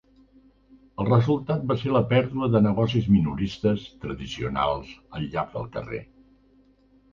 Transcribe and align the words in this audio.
El 1.03 1.07
resultat 1.09 1.67
va 1.71 1.77
ser 1.81 1.91
la 1.97 2.01
pèrdua 2.13 2.49
de 2.55 2.63
negocis 2.69 3.11
minoristes 3.17 3.85
tradicionals 4.07 4.97
al 5.21 5.31
llarg 5.37 5.55
del 5.61 5.71
carrer. 5.79 6.03